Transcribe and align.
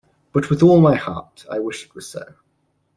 But 0.33 0.49
with 0.49 0.63
all 0.63 0.81
my 0.81 0.95
heart, 0.95 1.45
I 1.51 1.59
wish 1.59 1.85
it 1.85 1.93
was 1.93 2.09
so. 2.09 2.25